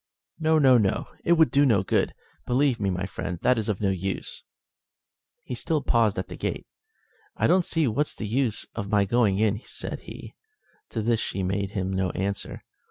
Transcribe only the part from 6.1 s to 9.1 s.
at the gate. "I don't see what's the use of my